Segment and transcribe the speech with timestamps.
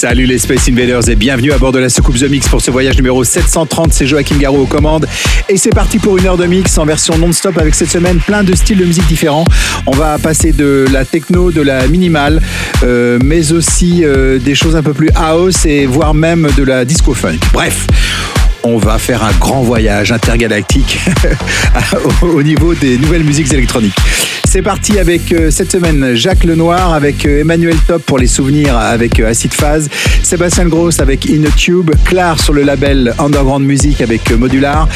[0.00, 2.70] Salut les Space Invaders et bienvenue à bord de la soucoupe The Mix pour ce
[2.70, 3.92] voyage numéro 730.
[3.92, 5.06] C'est Joachim Garraud aux commandes
[5.46, 8.42] et c'est parti pour une heure de mix en version non-stop avec cette semaine plein
[8.42, 9.44] de styles de musique différents.
[9.84, 12.40] On va passer de la techno, de la minimale,
[12.82, 16.86] euh, mais aussi euh, des choses un peu plus house et voire même de la
[16.86, 17.36] disco funk.
[17.52, 17.86] Bref.
[18.62, 20.98] On va faire un grand voyage intergalactique
[22.22, 23.96] au- au niveau des nouvelles musiques électroniques.
[24.44, 28.76] C'est parti avec euh, cette semaine Jacques Lenoir avec euh, Emmanuel Top pour les souvenirs
[28.76, 29.88] avec euh, Acid Phase,
[30.24, 34.88] Sébastien Gross avec In a Tube, Clar sur le label Underground Music avec Modular,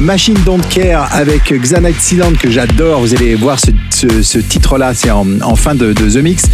[0.00, 3.00] Machine Don't Care avec Xanite Silent que j'adore.
[3.00, 6.44] Vous allez voir ce, titre-là, c'est en, fin de, The Mix.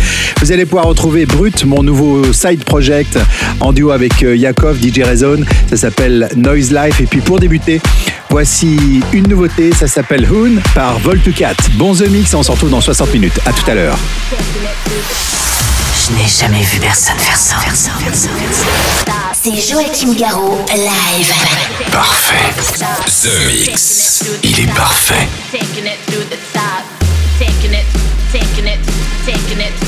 [0.42, 3.18] Vous allez pouvoir retrouver Brut, mon nouveau side project
[3.60, 5.46] en duo avec Yakov, DJ Rezone.
[5.70, 7.00] Ça s'appelle Noise Life.
[7.00, 7.80] Et puis pour débuter,
[8.30, 9.72] voici une nouveauté.
[9.72, 11.56] Ça s'appelle Hoon par Vol2Cat.
[11.74, 13.38] Bon The Mix, on se retrouve dans 60 minutes.
[13.46, 13.98] À tout à l'heure.
[14.90, 17.56] Je n'ai jamais vu personne faire ça.
[17.56, 19.12] Faire ça, faire ça, faire ça.
[19.40, 21.32] C'est Joachim Garraud, live.
[21.92, 22.34] Parfait.
[23.22, 24.24] The Mix.
[24.42, 25.28] Il est parfait.
[25.52, 26.84] taking it to the top,
[27.38, 27.84] taking it,
[28.32, 29.87] taking it,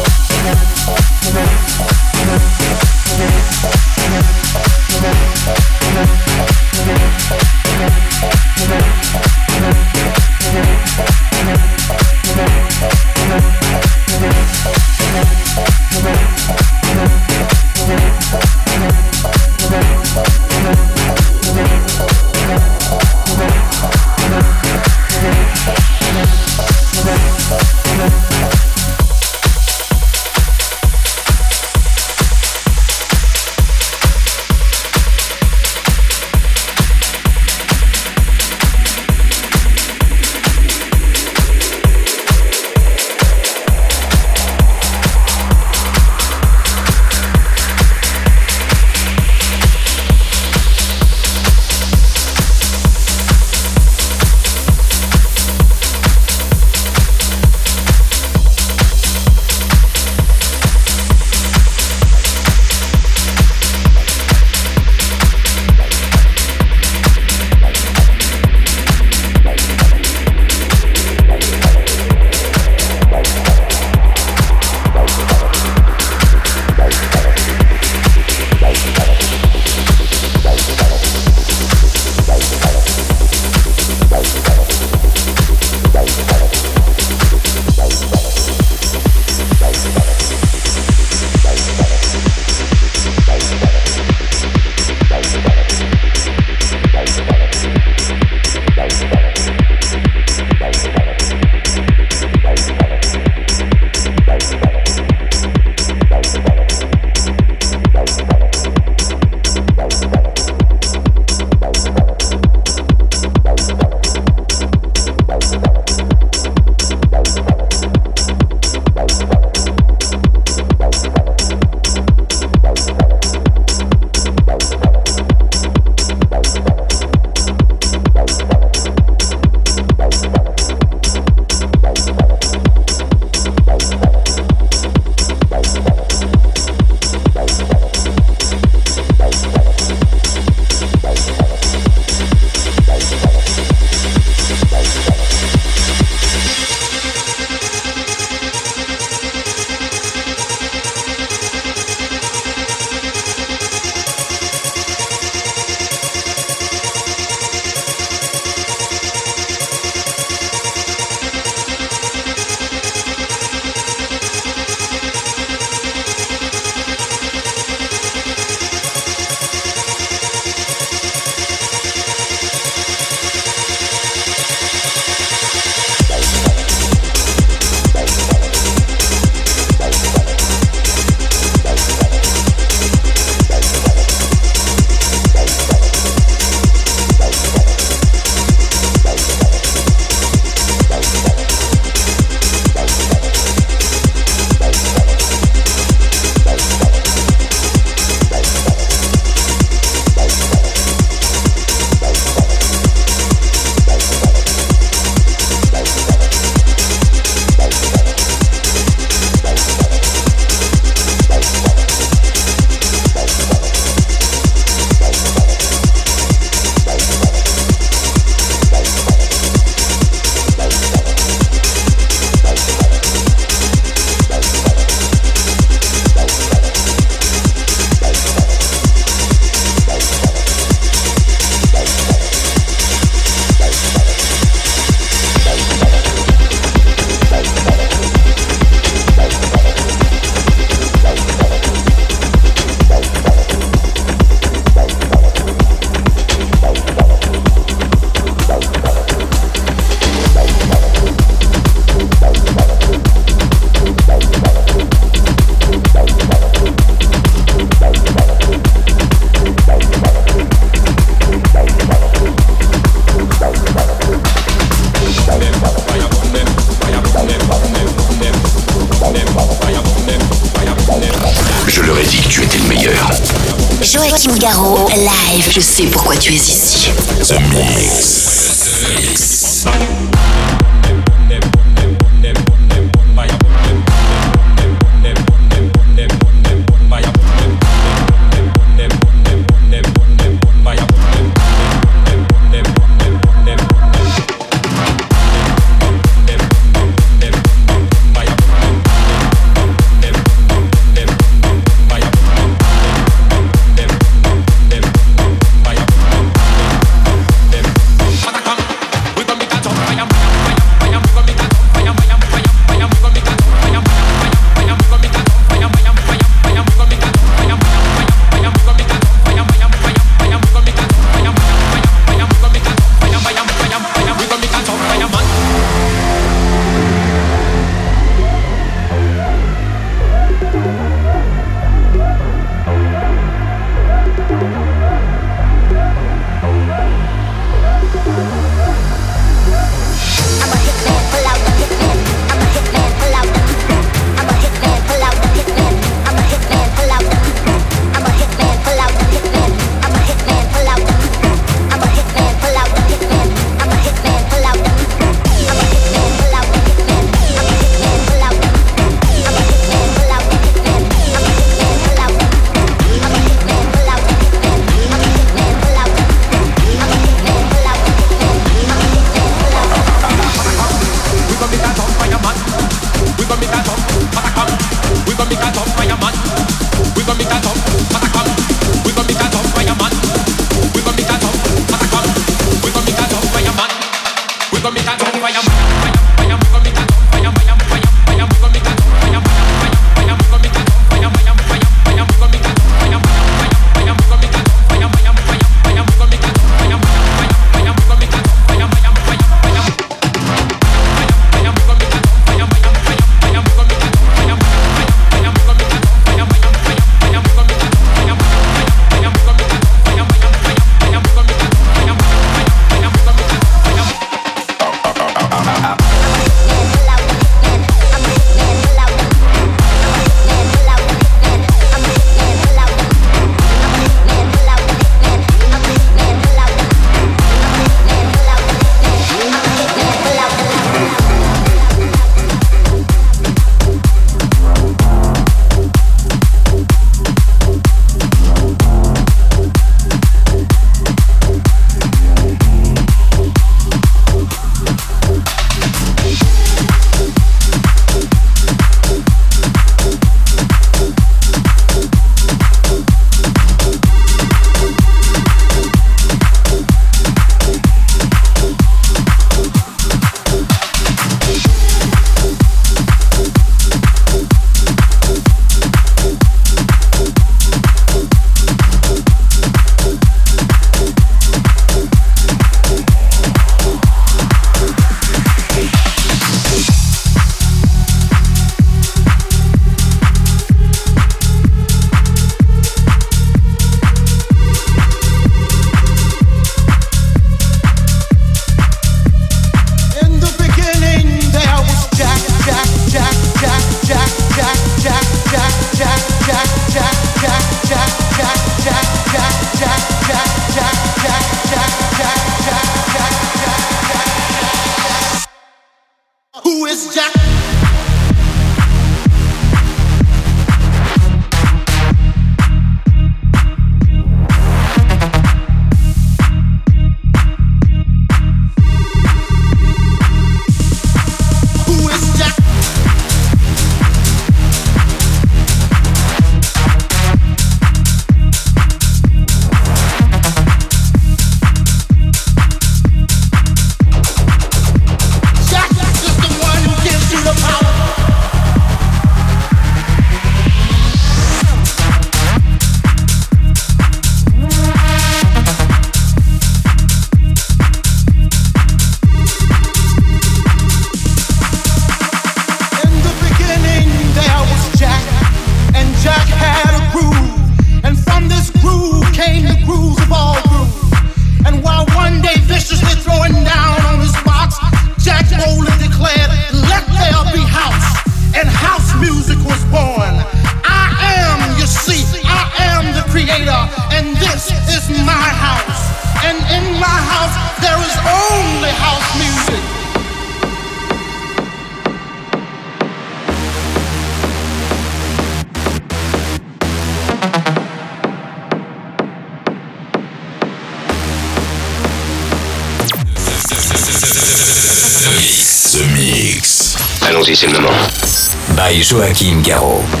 [598.81, 600.00] Joachim Garraud.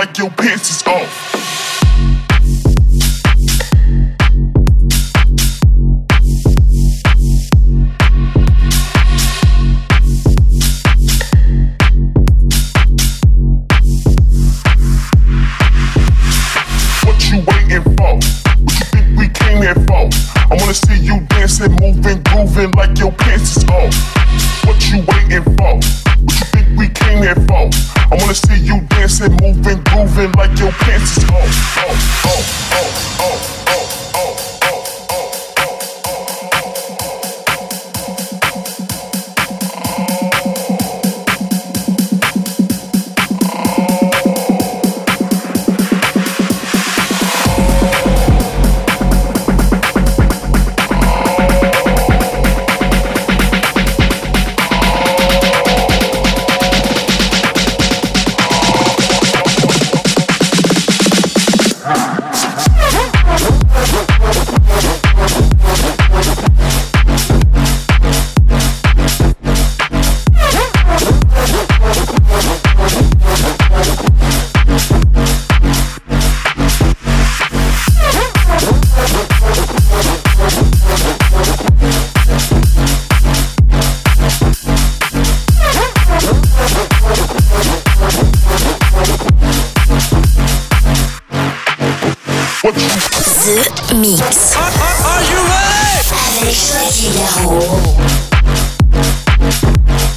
[0.00, 0.82] like your pants is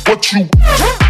[0.05, 1.02] What you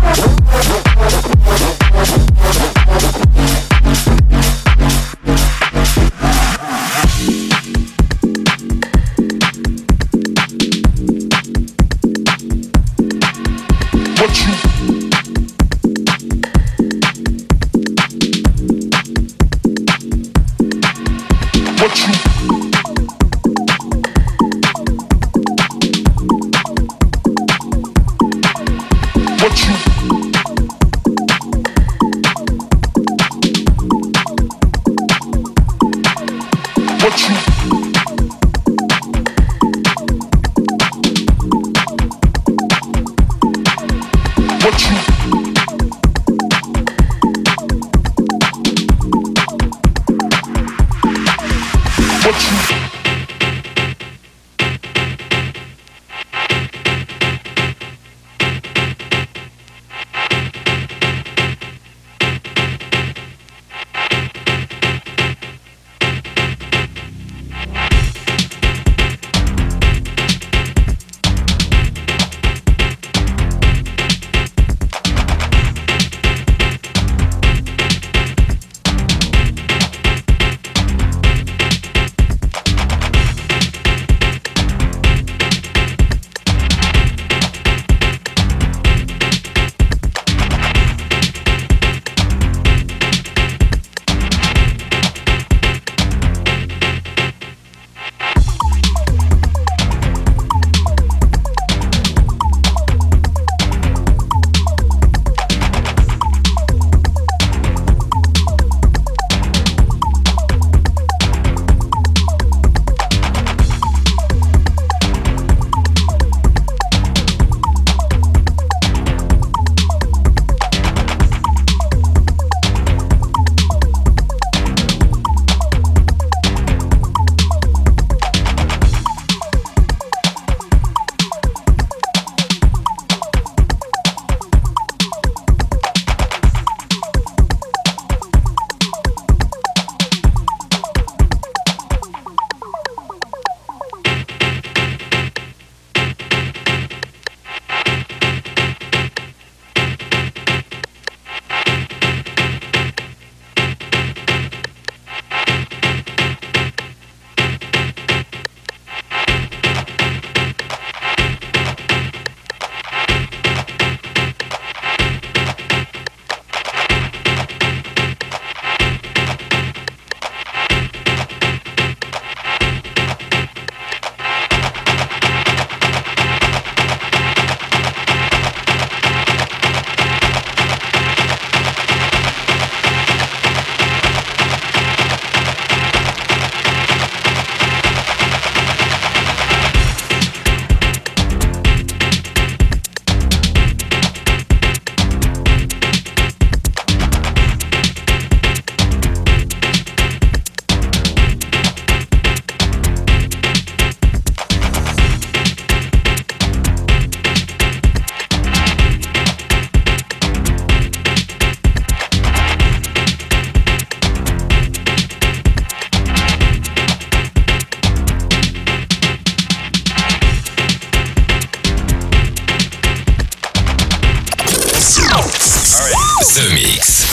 [226.33, 227.05] The Mix.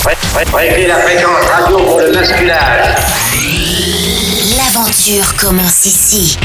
[0.55, 2.97] Réglez la fréquence radio pour le basculage.
[4.57, 6.39] L'aventure commence ici.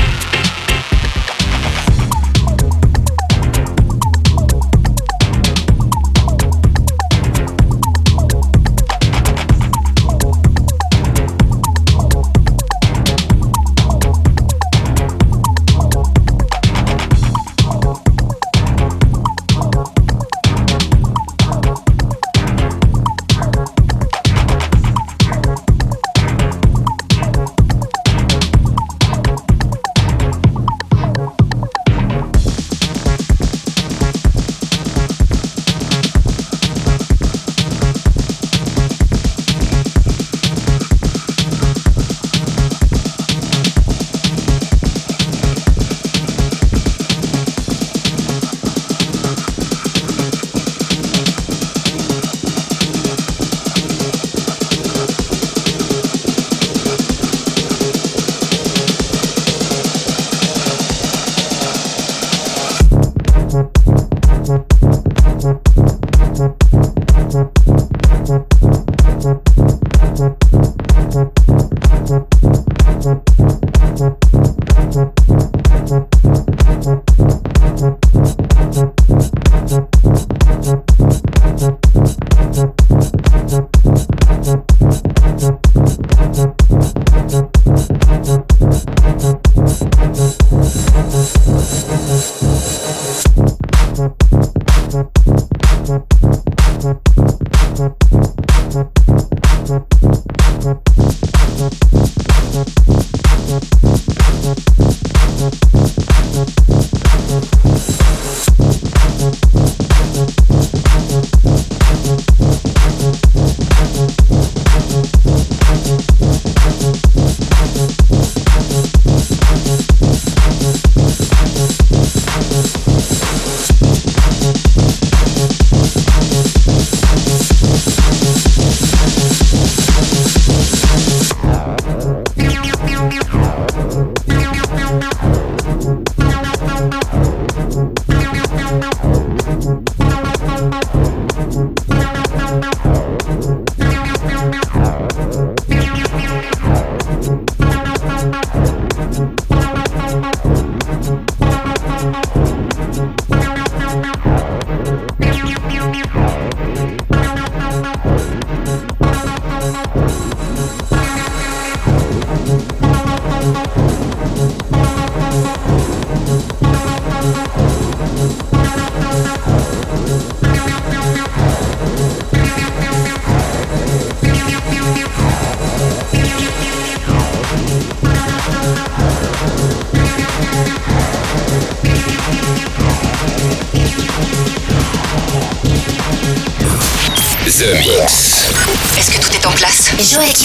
[100.66, 101.15] Mm-hmm.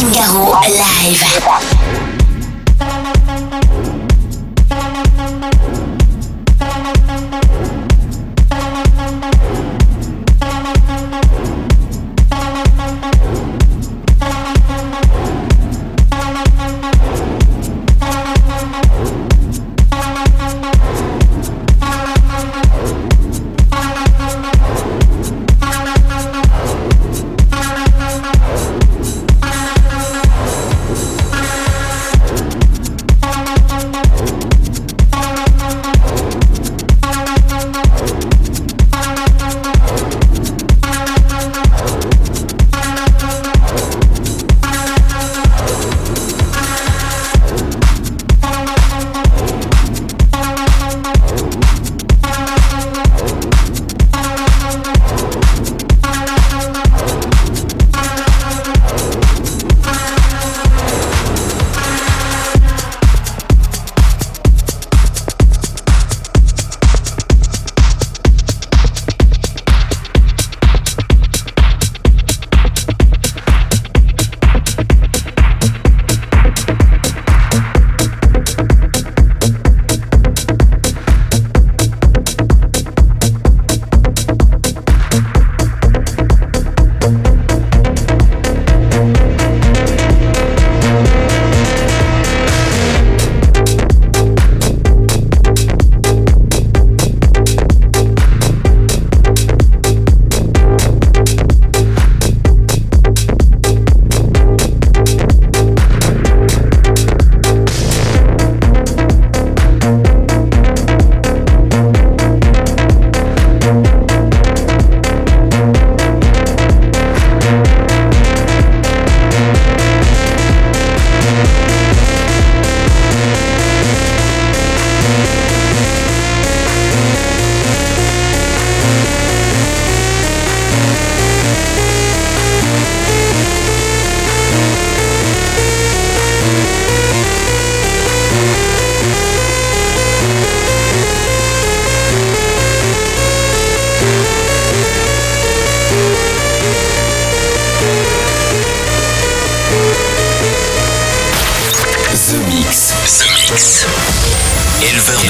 [0.09, 1.80] Garraud, live.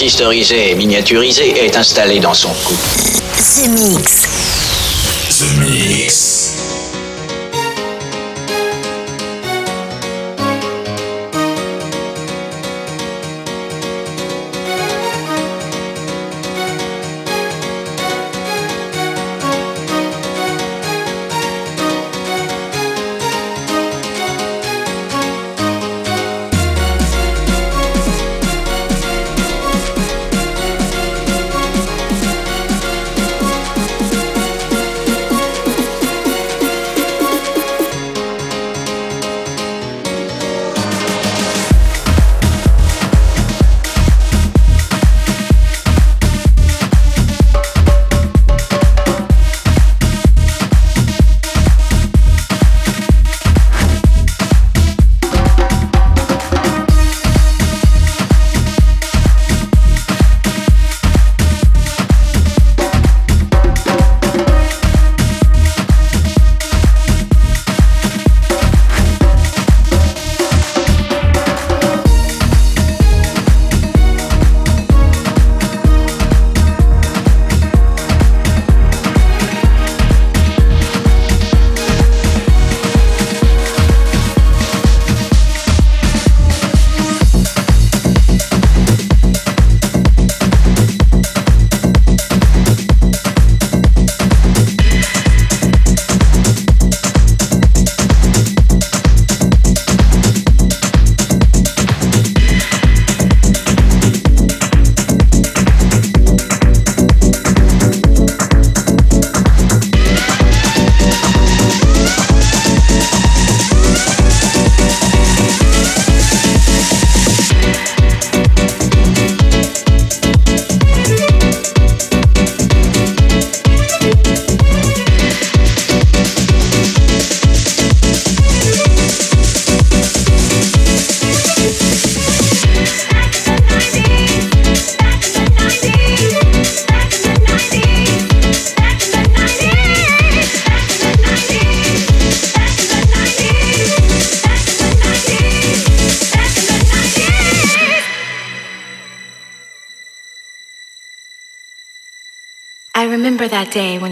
[0.00, 2.74] Transistorisé et miniaturisé est installé dans son cou.
[3.36, 4.22] The Mix.
[5.28, 6.19] The Mix.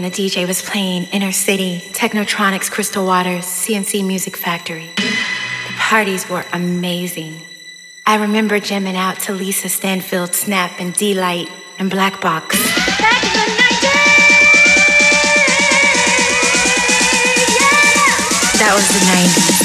[0.09, 4.89] The DJ was playing Inner City, Technotronics, Crystal Waters, CNC Music Factory.
[4.95, 7.41] The parties were amazing.
[8.07, 12.57] I remember jamming out to Lisa Stanfield, Snap, and D-Light, and Black Box.
[18.57, 19.58] That was the 90s.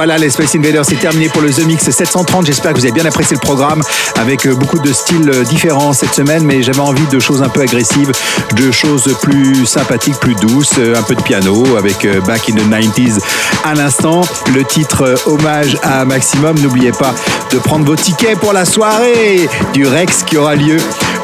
[0.00, 2.46] Voilà, les Space Invaders, c'est terminé pour le The Mix 730.
[2.46, 3.82] J'espère que vous avez bien apprécié le programme
[4.18, 7.50] avec euh, beaucoup de styles euh, différents cette semaine, mais j'avais envie de choses un
[7.50, 8.10] peu agressives,
[8.56, 12.66] de choses plus sympathiques, plus douces, euh, un peu de piano avec Back in the
[12.66, 13.18] 90s
[13.62, 14.22] à l'instant.
[14.54, 16.58] Le titre hommage à Maximum.
[16.60, 17.14] N'oubliez pas
[17.52, 20.78] de prendre vos tickets pour la soirée du Rex qui aura lieu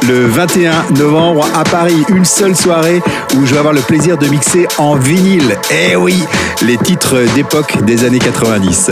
[0.07, 2.03] le 21 novembre à Paris.
[2.09, 3.01] Une seule soirée
[3.35, 5.57] où je vais avoir le plaisir de mixer en vinyle.
[5.71, 6.23] Eh oui,
[6.61, 8.91] les titres d'époque des années 90.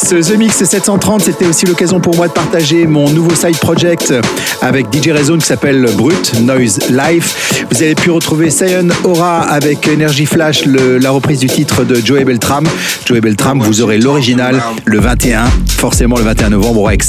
[0.00, 4.14] Ce The Mix 730, c'était aussi l'occasion pour moi de partager mon nouveau side project
[4.62, 7.64] avec DJ Rezone qui s'appelle Brut Noise Life.
[7.70, 11.96] Vous avez pu retrouver Sion Aura avec Energy Flash, le- la reprise du titre de
[11.96, 12.64] Joey Beltram.
[13.06, 15.44] Joey Beltram, vous aurez l'original le 21,
[15.76, 17.08] forcément le 21 novembre au Rex.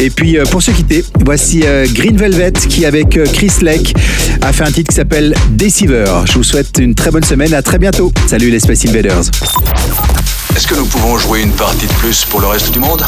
[0.00, 3.94] Et puis euh, pour se quitter, voici euh, Green Velvet qui avec euh, Chris Leck
[4.42, 6.06] a fait un titre qui s'appelle Deceiver.
[6.24, 8.10] Je vous souhaite une très bonne semaine, à très bientôt.
[8.26, 9.30] Salut les Space Invaders.
[10.56, 13.04] Est-ce que nous pouvons jouer une partie de plus pour le reste du monde?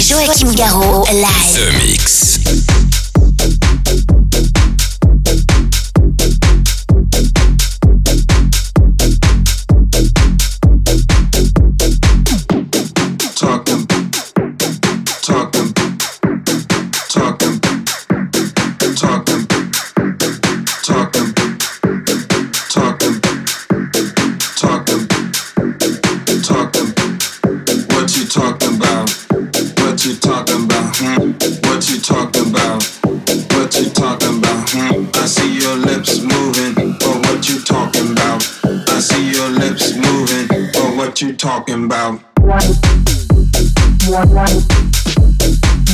[0.00, 1.54] Joachim Garraud, live.
[1.54, 2.87] The Mix.